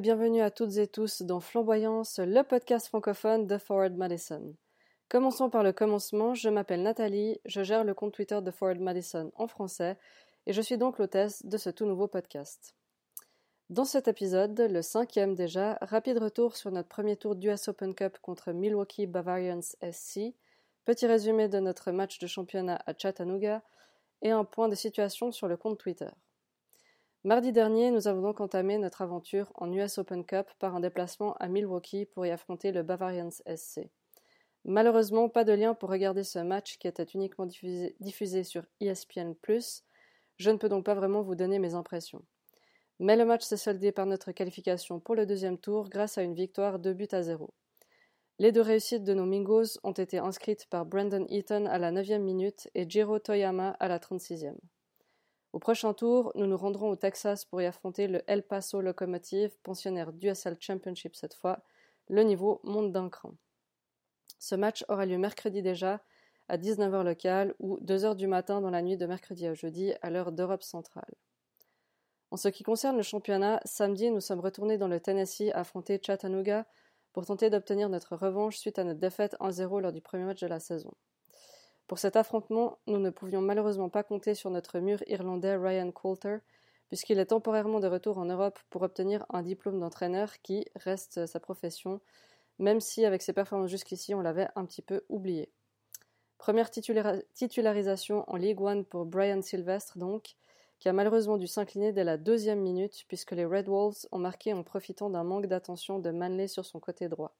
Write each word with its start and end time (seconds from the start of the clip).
Bienvenue 0.00 0.40
à 0.40 0.50
toutes 0.50 0.78
et 0.78 0.86
tous 0.86 1.20
dans 1.20 1.40
Flamboyance, 1.40 2.20
le 2.20 2.42
podcast 2.42 2.86
francophone 2.86 3.46
de 3.46 3.58
Forward 3.58 3.94
Madison. 3.94 4.56
Commençons 5.10 5.50
par 5.50 5.62
le 5.62 5.74
commencement, 5.74 6.32
je 6.32 6.48
m'appelle 6.48 6.82
Nathalie, 6.82 7.38
je 7.44 7.62
gère 7.62 7.84
le 7.84 7.92
compte 7.92 8.14
Twitter 8.14 8.40
de 8.40 8.50
Forward 8.50 8.80
Madison 8.80 9.30
en 9.34 9.46
français 9.46 9.98
et 10.46 10.54
je 10.54 10.62
suis 10.62 10.78
donc 10.78 10.96
l'hôtesse 10.96 11.44
de 11.44 11.58
ce 11.58 11.68
tout 11.68 11.84
nouveau 11.84 12.08
podcast. 12.08 12.74
Dans 13.68 13.84
cet 13.84 14.08
épisode, 14.08 14.58
le 14.58 14.80
cinquième 14.80 15.34
déjà, 15.34 15.76
rapide 15.82 16.16
retour 16.16 16.56
sur 16.56 16.70
notre 16.70 16.88
premier 16.88 17.16
tour 17.18 17.36
d'US 17.36 17.68
Open 17.68 17.94
Cup 17.94 18.16
contre 18.22 18.52
Milwaukee 18.52 19.06
Bavarians 19.06 19.60
SC, 19.82 20.34
petit 20.86 21.06
résumé 21.06 21.48
de 21.48 21.58
notre 21.58 21.92
match 21.92 22.18
de 22.20 22.26
championnat 22.26 22.80
à 22.86 22.94
Chattanooga 22.96 23.62
et 24.22 24.30
un 24.30 24.44
point 24.46 24.70
de 24.70 24.74
situation 24.74 25.30
sur 25.30 25.46
le 25.46 25.58
compte 25.58 25.78
Twitter. 25.78 26.08
Mardi 27.22 27.52
dernier, 27.52 27.90
nous 27.90 28.08
avons 28.08 28.22
donc 28.22 28.40
entamé 28.40 28.78
notre 28.78 29.02
aventure 29.02 29.52
en 29.56 29.70
US 29.70 29.98
Open 29.98 30.24
Cup 30.24 30.46
par 30.58 30.74
un 30.74 30.80
déplacement 30.80 31.34
à 31.34 31.48
Milwaukee 31.48 32.06
pour 32.06 32.24
y 32.24 32.30
affronter 32.30 32.72
le 32.72 32.82
Bavarians 32.82 33.28
SC. 33.46 33.90
Malheureusement, 34.64 35.28
pas 35.28 35.44
de 35.44 35.52
lien 35.52 35.74
pour 35.74 35.90
regarder 35.90 36.24
ce 36.24 36.38
match 36.38 36.78
qui 36.78 36.88
était 36.88 37.04
uniquement 37.04 37.44
diffusé, 37.44 38.42
sur 38.42 38.64
ESPN. 38.80 39.34
Je 40.38 40.50
ne 40.50 40.56
peux 40.56 40.70
donc 40.70 40.86
pas 40.86 40.94
vraiment 40.94 41.20
vous 41.20 41.34
donner 41.34 41.58
mes 41.58 41.74
impressions. 41.74 42.24
Mais 43.00 43.16
le 43.16 43.26
match 43.26 43.42
s'est 43.42 43.58
soldé 43.58 43.92
par 43.92 44.06
notre 44.06 44.32
qualification 44.32 44.98
pour 44.98 45.14
le 45.14 45.26
deuxième 45.26 45.58
tour 45.58 45.90
grâce 45.90 46.16
à 46.16 46.22
une 46.22 46.34
victoire 46.34 46.78
de 46.78 46.94
buts 46.94 47.08
à 47.12 47.20
zéro. 47.20 47.52
Les 48.38 48.50
deux 48.50 48.62
réussites 48.62 49.04
de 49.04 49.12
nos 49.12 49.26
Mingos 49.26 49.78
ont 49.82 49.92
été 49.92 50.16
inscrites 50.16 50.66
par 50.70 50.86
Brandon 50.86 51.26
Eaton 51.28 51.66
à 51.66 51.76
la 51.76 51.92
9e 51.92 52.22
minute 52.22 52.70
et 52.74 52.88
Jiro 52.88 53.18
Toyama 53.18 53.76
à 53.78 53.88
la 53.88 53.98
36e. 53.98 54.56
Au 55.52 55.58
prochain 55.58 55.94
tour, 55.94 56.30
nous 56.36 56.46
nous 56.46 56.56
rendrons 56.56 56.90
au 56.90 56.96
Texas 56.96 57.44
pour 57.44 57.60
y 57.60 57.66
affronter 57.66 58.06
le 58.06 58.22
El 58.28 58.44
Paso 58.44 58.80
Locomotive, 58.80 59.50
pensionnaire 59.64 60.12
du 60.12 60.32
SL 60.32 60.56
Championship 60.60 61.16
cette 61.16 61.34
fois. 61.34 61.64
Le 62.08 62.22
niveau 62.22 62.60
monte 62.62 62.92
d'un 62.92 63.08
cran. 63.08 63.34
Ce 64.38 64.54
match 64.54 64.84
aura 64.88 65.06
lieu 65.06 65.18
mercredi 65.18 65.60
déjà, 65.60 66.00
à 66.48 66.56
19h 66.56 67.02
locale 67.02 67.54
ou 67.58 67.78
2h 67.78 68.14
du 68.14 68.28
matin 68.28 68.60
dans 68.60 68.70
la 68.70 68.82
nuit 68.82 68.96
de 68.96 69.06
mercredi 69.06 69.46
à 69.46 69.54
jeudi 69.54 69.92
à 70.02 70.10
l'heure 70.10 70.30
d'Europe 70.30 70.62
centrale. 70.62 71.14
En 72.30 72.36
ce 72.36 72.48
qui 72.48 72.62
concerne 72.62 72.96
le 72.96 73.02
championnat, 73.02 73.60
samedi, 73.64 74.10
nous 74.10 74.20
sommes 74.20 74.40
retournés 74.40 74.78
dans 74.78 74.88
le 74.88 75.00
Tennessee 75.00 75.50
affronter 75.52 76.00
Chattanooga 76.00 76.64
pour 77.12 77.26
tenter 77.26 77.50
d'obtenir 77.50 77.88
notre 77.88 78.14
revanche 78.14 78.56
suite 78.56 78.78
à 78.78 78.84
notre 78.84 79.00
défaite 79.00 79.36
1-0 79.40 79.80
lors 79.80 79.92
du 79.92 80.00
premier 80.00 80.24
match 80.24 80.40
de 80.40 80.46
la 80.46 80.60
saison. 80.60 80.92
Pour 81.90 81.98
cet 81.98 82.14
affrontement, 82.14 82.78
nous 82.86 83.00
ne 83.00 83.10
pouvions 83.10 83.40
malheureusement 83.40 83.88
pas 83.88 84.04
compter 84.04 84.36
sur 84.36 84.48
notre 84.48 84.78
mur 84.78 85.02
irlandais 85.08 85.56
Ryan 85.56 85.90
Coulter, 85.90 86.36
puisqu'il 86.86 87.18
est 87.18 87.26
temporairement 87.26 87.80
de 87.80 87.88
retour 87.88 88.18
en 88.18 88.26
Europe 88.26 88.60
pour 88.70 88.82
obtenir 88.82 89.26
un 89.28 89.42
diplôme 89.42 89.80
d'entraîneur 89.80 90.40
qui 90.40 90.66
reste 90.76 91.26
sa 91.26 91.40
profession, 91.40 92.00
même 92.60 92.78
si 92.78 93.04
avec 93.04 93.22
ses 93.22 93.32
performances 93.32 93.72
jusqu'ici 93.72 94.14
on 94.14 94.20
l'avait 94.20 94.46
un 94.54 94.66
petit 94.66 94.82
peu 94.82 95.02
oublié. 95.08 95.50
Première 96.38 96.70
titularisation 96.70 98.22
en 98.30 98.36
League 98.36 98.60
One 98.60 98.84
pour 98.84 99.04
Brian 99.04 99.42
Sylvestre 99.42 99.98
donc, 99.98 100.36
qui 100.78 100.88
a 100.88 100.92
malheureusement 100.92 101.38
dû 101.38 101.48
s'incliner 101.48 101.92
dès 101.92 102.04
la 102.04 102.18
deuxième 102.18 102.60
minute 102.60 103.04
puisque 103.08 103.32
les 103.32 103.44
Red 103.44 103.66
Wolves 103.66 104.06
ont 104.12 104.20
marqué 104.20 104.52
en 104.52 104.62
profitant 104.62 105.10
d'un 105.10 105.24
manque 105.24 105.46
d'attention 105.46 105.98
de 105.98 106.10
Manley 106.12 106.46
sur 106.46 106.64
son 106.64 106.78
côté 106.78 107.08
droit. 107.08 107.34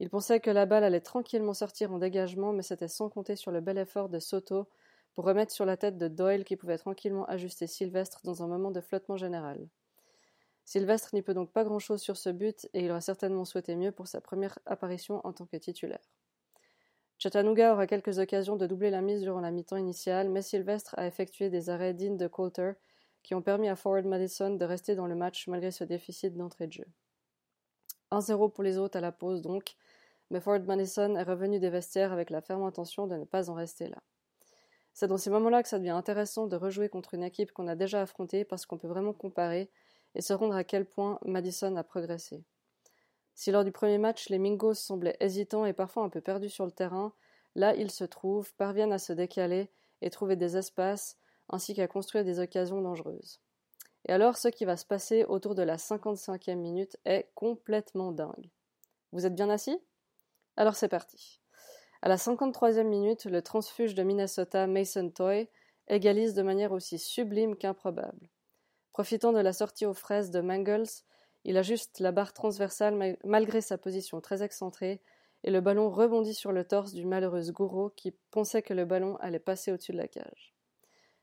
Il 0.00 0.10
pensait 0.10 0.40
que 0.40 0.50
la 0.50 0.66
balle 0.66 0.84
allait 0.84 1.00
tranquillement 1.00 1.54
sortir 1.54 1.92
en 1.92 1.98
dégagement, 1.98 2.52
mais 2.52 2.62
c'était 2.62 2.88
sans 2.88 3.08
compter 3.08 3.34
sur 3.34 3.50
le 3.50 3.60
bel 3.60 3.78
effort 3.78 4.08
de 4.08 4.20
Soto 4.20 4.68
pour 5.14 5.24
remettre 5.24 5.52
sur 5.52 5.64
la 5.64 5.76
tête 5.76 5.98
de 5.98 6.06
Doyle 6.06 6.44
qui 6.44 6.56
pouvait 6.56 6.78
tranquillement 6.78 7.24
ajuster 7.24 7.66
Sylvestre 7.66 8.20
dans 8.22 8.42
un 8.42 8.46
moment 8.46 8.70
de 8.70 8.80
flottement 8.80 9.16
général. 9.16 9.68
Sylvestre 10.64 11.14
n'y 11.14 11.22
peut 11.22 11.34
donc 11.34 11.50
pas 11.50 11.64
grand-chose 11.64 12.00
sur 12.00 12.16
ce 12.16 12.28
but 12.28 12.68
et 12.74 12.84
il 12.84 12.90
aurait 12.90 13.00
certainement 13.00 13.44
souhaité 13.44 13.74
mieux 13.74 13.90
pour 13.90 14.06
sa 14.06 14.20
première 14.20 14.58
apparition 14.66 15.20
en 15.26 15.32
tant 15.32 15.46
que 15.46 15.56
titulaire. 15.56 16.06
Chattanooga 17.18 17.72
aura 17.72 17.88
quelques 17.88 18.20
occasions 18.20 18.54
de 18.54 18.66
doubler 18.66 18.90
la 18.90 19.00
mise 19.00 19.22
durant 19.22 19.40
la 19.40 19.50
mi-temps 19.50 19.76
initiale, 19.76 20.28
mais 20.28 20.42
Sylvestre 20.42 20.94
a 20.96 21.06
effectué 21.06 21.50
des 21.50 21.70
arrêts 21.70 21.94
dignes 21.94 22.16
de 22.16 22.28
Coulter 22.28 22.72
qui 23.24 23.34
ont 23.34 23.42
permis 23.42 23.68
à 23.68 23.74
Forward 23.74 24.06
Madison 24.06 24.54
de 24.54 24.64
rester 24.64 24.94
dans 24.94 25.06
le 25.06 25.16
match 25.16 25.48
malgré 25.48 25.72
ce 25.72 25.82
déficit 25.82 26.36
d'entrée 26.36 26.68
de 26.68 26.74
jeu. 26.74 26.86
1-0 28.10 28.52
pour 28.52 28.64
les 28.64 28.78
autres 28.78 28.98
à 28.98 29.00
la 29.00 29.12
pause 29.12 29.42
donc, 29.42 29.76
mais 30.30 30.40
Ford 30.40 30.60
Madison 30.60 31.16
est 31.16 31.22
revenu 31.22 31.58
des 31.58 31.70
vestiaires 31.70 32.12
avec 32.12 32.30
la 32.30 32.40
ferme 32.40 32.62
intention 32.62 33.06
de 33.06 33.16
ne 33.16 33.24
pas 33.24 33.50
en 33.50 33.54
rester 33.54 33.88
là. 33.88 33.98
C'est 34.92 35.06
dans 35.06 35.16
ces 35.16 35.30
moments-là 35.30 35.62
que 35.62 35.68
ça 35.68 35.78
devient 35.78 35.90
intéressant 35.90 36.46
de 36.46 36.56
rejouer 36.56 36.88
contre 36.88 37.14
une 37.14 37.22
équipe 37.22 37.52
qu'on 37.52 37.68
a 37.68 37.76
déjà 37.76 38.02
affrontée 38.02 38.44
parce 38.44 38.66
qu'on 38.66 38.78
peut 38.78 38.88
vraiment 38.88 39.12
comparer 39.12 39.70
et 40.14 40.20
se 40.20 40.32
rendre 40.32 40.56
à 40.56 40.64
quel 40.64 40.84
point 40.84 41.18
Madison 41.24 41.76
a 41.76 41.84
progressé. 41.84 42.42
Si 43.34 43.52
lors 43.52 43.64
du 43.64 43.70
premier 43.70 43.98
match 43.98 44.28
les 44.28 44.38
Mingos 44.38 44.74
semblaient 44.74 45.16
hésitants 45.20 45.64
et 45.64 45.72
parfois 45.72 46.02
un 46.02 46.08
peu 46.08 46.20
perdus 46.20 46.50
sur 46.50 46.66
le 46.66 46.72
terrain, 46.72 47.12
là 47.54 47.74
ils 47.76 47.90
se 47.90 48.04
trouvent, 48.04 48.52
parviennent 48.54 48.92
à 48.92 48.98
se 48.98 49.12
décaler 49.12 49.70
et 50.02 50.10
trouver 50.10 50.36
des 50.36 50.56
espaces, 50.56 51.16
ainsi 51.48 51.74
qu'à 51.74 51.88
construire 51.88 52.24
des 52.24 52.40
occasions 52.40 52.82
dangereuses. 52.82 53.40
Et 54.08 54.12
alors 54.12 54.38
ce 54.38 54.48
qui 54.48 54.64
va 54.64 54.76
se 54.76 54.86
passer 54.86 55.24
autour 55.24 55.54
de 55.54 55.62
la 55.62 55.76
55e 55.76 56.56
minute 56.56 56.96
est 57.04 57.30
complètement 57.34 58.10
dingue. 58.10 58.50
Vous 59.12 59.26
êtes 59.26 59.34
bien 59.34 59.50
assis? 59.50 59.78
Alors 60.56 60.76
c'est 60.76 60.88
parti. 60.88 61.40
À 62.00 62.08
la 62.08 62.16
53e 62.16 62.84
minute, 62.84 63.26
le 63.26 63.42
transfuge 63.42 63.94
de 63.94 64.02
Minnesota 64.02 64.66
Mason 64.66 65.10
Toy 65.10 65.48
égalise 65.88 66.32
de 66.34 66.42
manière 66.42 66.72
aussi 66.72 66.98
sublime 66.98 67.56
qu'improbable. 67.56 68.30
Profitant 68.92 69.32
de 69.32 69.40
la 69.40 69.52
sortie 69.52 69.86
aux 69.86 69.94
fraises 69.94 70.30
de 70.30 70.40
Mangles, 70.40 70.88
il 71.44 71.56
ajuste 71.56 72.00
la 72.00 72.12
barre 72.12 72.32
transversale 72.32 73.18
malgré 73.24 73.60
sa 73.60 73.78
position 73.78 74.20
très 74.20 74.42
excentrée 74.42 75.02
et 75.44 75.50
le 75.50 75.60
ballon 75.60 75.90
rebondit 75.90 76.34
sur 76.34 76.52
le 76.52 76.64
torse 76.64 76.92
du 76.92 77.04
malheureux 77.04 77.50
Gouraud 77.50 77.90
qui 77.90 78.12
pensait 78.30 78.62
que 78.62 78.74
le 78.74 78.84
ballon 78.84 79.16
allait 79.16 79.38
passer 79.38 79.70
au-dessus 79.70 79.92
de 79.92 79.98
la 79.98 80.08
cage. 80.08 80.57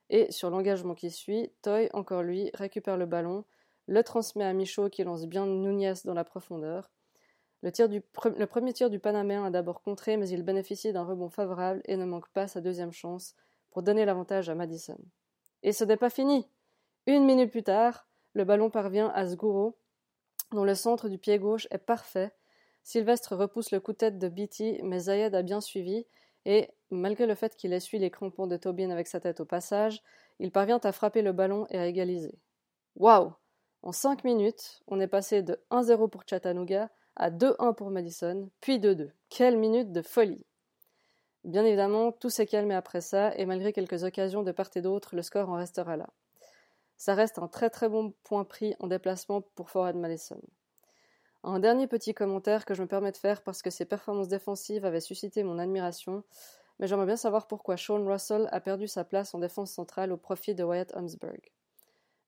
Et 0.09 0.31
sur 0.31 0.49
l'engagement 0.49 0.95
qui 0.95 1.09
suit, 1.11 1.51
Toy, 1.61 1.89
encore 1.93 2.23
lui, 2.23 2.51
récupère 2.53 2.97
le 2.97 3.05
ballon, 3.05 3.43
le 3.87 4.03
transmet 4.03 4.45
à 4.45 4.53
Michaud 4.53 4.89
qui 4.89 5.03
lance 5.03 5.25
bien 5.25 5.45
Nunez 5.45 5.93
dans 6.05 6.13
la 6.13 6.23
profondeur, 6.23 6.89
le, 7.65 8.45
premier 8.45 8.73
tir 8.73 8.91
du 8.91 8.99
Panaméen 8.99 9.43
a 9.43 9.49
d'abord 9.49 9.81
contré, 9.81 10.17
mais 10.17 10.29
il 10.29 10.43
bénéficie 10.43 10.93
d'un 10.93 11.03
rebond 11.03 11.29
favorable 11.29 11.81
et 11.85 11.97
ne 11.97 12.05
manque 12.05 12.29
pas 12.29 12.47
sa 12.47 12.61
deuxième 12.61 12.91
chance 12.91 13.35
pour 13.71 13.81
donner 13.81 14.05
l'avantage 14.05 14.49
à 14.49 14.55
Madison. 14.55 14.97
Et 15.63 15.71
ce 15.71 15.83
n'est 15.83 15.97
pas 15.97 16.11
fini. 16.11 16.47
Une 17.07 17.25
minute 17.25 17.49
plus 17.49 17.63
tard, 17.63 18.07
le 18.33 18.43
ballon 18.43 18.69
parvient 18.69 19.09
à 19.09 19.27
Sgouro, 19.27 19.77
dont 20.51 20.63
le 20.63 20.75
centre 20.75 21.09
du 21.09 21.17
pied 21.17 21.39
gauche 21.39 21.67
est 21.71 21.79
parfait. 21.79 22.31
Sylvestre 22.83 23.35
repousse 23.35 23.71
le 23.71 23.79
coup 23.79 23.93
de 23.93 23.97
tête 23.97 24.19
de 24.19 24.27
Beatty, 24.27 24.79
mais 24.83 24.99
Zayed 24.99 25.33
a 25.33 25.41
bien 25.41 25.59
suivi, 25.59 26.05
et, 26.45 26.69
malgré 26.91 27.25
le 27.25 27.35
fait 27.35 27.55
qu'il 27.55 27.73
essuie 27.73 27.99
les 27.99 28.11
crampons 28.11 28.47
de 28.47 28.57
Tobin 28.57 28.89
avec 28.89 29.07
sa 29.07 29.19
tête 29.19 29.39
au 29.39 29.45
passage, 29.45 30.01
il 30.39 30.51
parvient 30.51 30.79
à 30.83 30.91
frapper 30.91 31.21
le 31.21 31.31
ballon 31.31 31.65
et 31.69 31.77
à 31.77 31.87
égaliser. 31.87 32.37
Waouh 32.95 33.33
En 33.83 33.91
cinq 33.91 34.23
minutes, 34.23 34.81
on 34.87 34.99
est 34.99 35.07
passé 35.07 35.41
de 35.41 35.59
1-0 35.71 36.09
pour 36.09 36.23
Chattanooga 36.27 36.89
à 37.15 37.31
2-1 37.31 37.75
pour 37.75 37.89
Madison, 37.89 38.49
puis 38.61 38.79
2-2. 38.79 39.11
Quelle 39.29 39.57
minute 39.57 39.91
de 39.91 40.01
folie 40.01 40.45
Bien 41.43 41.63
évidemment, 41.63 42.11
tout 42.11 42.29
s'est 42.29 42.47
calmé 42.47 42.73
après 42.73 43.01
ça, 43.01 43.35
et 43.37 43.45
malgré 43.45 43.71
quelques 43.71 44.03
occasions 44.03 44.43
de 44.43 44.51
part 44.51 44.69
et 44.75 44.81
d'autre, 44.81 45.15
le 45.15 45.21
score 45.21 45.49
en 45.49 45.55
restera 45.55 45.95
là. 45.95 46.09
Ça 46.97 47.13
reste 47.13 47.39
un 47.39 47.47
très 47.47 47.69
très 47.69 47.89
bon 47.89 48.13
point 48.23 48.45
pris 48.45 48.73
en 48.79 48.87
déplacement 48.87 49.41
pour 49.41 49.69
Forward 49.69 49.95
Madison. 49.95 50.41
Un 51.43 51.59
dernier 51.59 51.85
petit 51.85 52.15
commentaire 52.15 52.65
que 52.65 52.73
je 52.73 52.81
me 52.81 52.87
permets 52.87 53.11
de 53.11 53.17
faire 53.17 53.43
parce 53.43 53.61
que 53.61 53.69
ses 53.69 53.85
performances 53.85 54.27
défensives 54.27 54.85
avaient 54.85 55.01
suscité 55.01 55.43
mon 55.43 55.59
admiration, 55.59 56.23
mais 56.79 56.87
j'aimerais 56.87 57.05
bien 57.05 57.17
savoir 57.17 57.47
pourquoi 57.47 57.77
Sean 57.77 58.05
Russell 58.05 58.47
a 58.51 58.59
perdu 58.59 58.87
sa 58.87 59.03
place 59.03 59.33
en 59.33 59.39
défense 59.39 59.71
centrale 59.71 60.11
au 60.11 60.17
profit 60.17 60.55
de 60.55 60.63
Wyatt 60.63 60.95
Humsberg. 60.95 61.51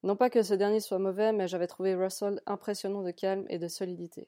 Non 0.04 0.16
pas 0.16 0.30
que 0.30 0.44
ce 0.44 0.54
dernier 0.54 0.80
soit 0.80 1.00
mauvais, 1.00 1.34
mais 1.34 1.48
j'avais 1.48 1.68
trouvé 1.68 1.96
Russell 1.96 2.42
impressionnant 2.46 3.02
de 3.02 3.12
calme 3.12 3.46
et 3.50 3.60
de 3.60 3.68
solidité. 3.68 4.28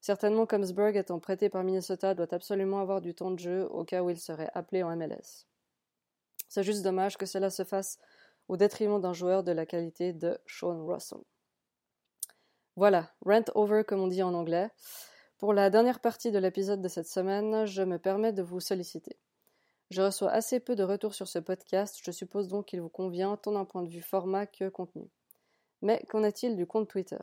Certainement, 0.00 0.46
Comsburg 0.46 0.96
étant 0.96 1.18
prêté 1.18 1.48
par 1.48 1.64
Minnesota 1.64 2.14
doit 2.14 2.32
absolument 2.32 2.80
avoir 2.80 3.00
du 3.00 3.14
temps 3.14 3.32
de 3.32 3.38
jeu 3.38 3.66
au 3.70 3.84
cas 3.84 4.02
où 4.02 4.10
il 4.10 4.20
serait 4.20 4.50
appelé 4.54 4.82
en 4.82 4.94
MLS. 4.94 5.46
C'est 6.48 6.62
juste 6.62 6.84
dommage 6.84 7.16
que 7.16 7.26
cela 7.26 7.50
se 7.50 7.64
fasse 7.64 7.98
au 8.46 8.56
détriment 8.56 9.00
d'un 9.00 9.12
joueur 9.12 9.42
de 9.42 9.50
la 9.50 9.66
qualité 9.66 10.12
de 10.12 10.38
Sean 10.46 10.86
Russell. 10.86 11.18
Voilà, 12.76 13.10
rent 13.24 13.50
over 13.54 13.82
comme 13.82 14.00
on 14.00 14.06
dit 14.06 14.22
en 14.22 14.34
anglais. 14.34 14.70
Pour 15.38 15.52
la 15.52 15.68
dernière 15.68 16.00
partie 16.00 16.30
de 16.30 16.38
l'épisode 16.38 16.80
de 16.80 16.88
cette 16.88 17.08
semaine, 17.08 17.66
je 17.66 17.82
me 17.82 17.98
permets 17.98 18.32
de 18.32 18.42
vous 18.42 18.58
solliciter. 18.58 19.18
Je 19.90 20.00
reçois 20.00 20.30
assez 20.30 20.60
peu 20.60 20.74
de 20.74 20.82
retours 20.82 21.12
sur 21.14 21.28
ce 21.28 21.38
podcast, 21.38 21.98
je 22.02 22.10
suppose 22.10 22.48
donc 22.48 22.64
qu'il 22.64 22.80
vous 22.80 22.88
convient 22.88 23.36
tant 23.36 23.52
d'un 23.52 23.66
point 23.66 23.82
de 23.82 23.90
vue 23.90 24.00
format 24.00 24.46
que 24.46 24.70
contenu. 24.70 25.10
Mais 25.82 26.02
qu'en 26.08 26.24
est-il 26.24 26.56
du 26.56 26.66
compte 26.66 26.88
Twitter? 26.88 27.18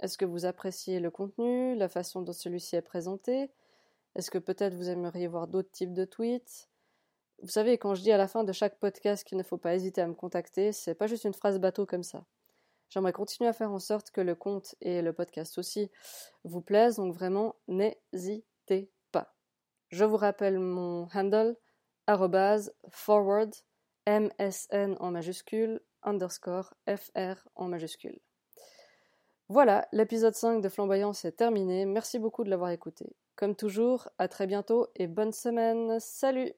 Est-ce 0.00 0.16
que 0.16 0.24
vous 0.24 0.46
appréciez 0.46 0.98
le 0.98 1.10
contenu, 1.10 1.76
la 1.76 1.90
façon 1.90 2.22
dont 2.22 2.32
celui-ci 2.32 2.76
est 2.76 2.80
présenté? 2.80 3.50
Est-ce 4.14 4.30
que 4.30 4.38
peut-être 4.38 4.74
vous 4.74 4.88
aimeriez 4.88 5.26
voir 5.26 5.46
d'autres 5.46 5.70
types 5.70 5.92
de 5.92 6.06
tweets? 6.06 6.70
Vous 7.42 7.50
savez, 7.50 7.76
quand 7.76 7.94
je 7.94 8.00
dis 8.00 8.12
à 8.12 8.16
la 8.16 8.28
fin 8.28 8.44
de 8.44 8.52
chaque 8.52 8.78
podcast 8.78 9.24
qu'il 9.24 9.36
ne 9.36 9.42
faut 9.42 9.58
pas 9.58 9.74
hésiter 9.74 10.00
à 10.00 10.06
me 10.06 10.14
contacter, 10.14 10.72
c'est 10.72 10.94
pas 10.94 11.06
juste 11.06 11.24
une 11.24 11.34
phrase 11.34 11.58
bateau 11.58 11.84
comme 11.84 12.02
ça. 12.02 12.24
J'aimerais 12.92 13.14
continuer 13.14 13.48
à 13.48 13.54
faire 13.54 13.72
en 13.72 13.78
sorte 13.78 14.10
que 14.10 14.20
le 14.20 14.34
compte 14.34 14.74
et 14.82 15.00
le 15.00 15.14
podcast 15.14 15.56
aussi 15.56 15.90
vous 16.44 16.60
plaisent, 16.60 16.96
donc 16.96 17.14
vraiment 17.14 17.56
n'hésitez 17.66 18.90
pas. 19.12 19.34
Je 19.88 20.04
vous 20.04 20.18
rappelle 20.18 20.58
mon 20.58 21.08
handle 21.14 21.56
forward 22.90 23.54
msn 24.06 24.96
en 25.00 25.10
majuscule 25.10 25.80
underscore 26.02 26.74
fr 26.86 27.48
en 27.54 27.68
majuscule. 27.68 28.20
Voilà, 29.48 29.88
l'épisode 29.92 30.34
5 30.34 30.60
de 30.60 30.68
Flamboyance 30.68 31.24
est 31.24 31.32
terminé. 31.32 31.86
Merci 31.86 32.18
beaucoup 32.18 32.44
de 32.44 32.50
l'avoir 32.50 32.72
écouté. 32.72 33.16
Comme 33.36 33.56
toujours, 33.56 34.10
à 34.18 34.28
très 34.28 34.46
bientôt 34.46 34.88
et 34.96 35.06
bonne 35.06 35.32
semaine. 35.32 35.98
Salut 35.98 36.52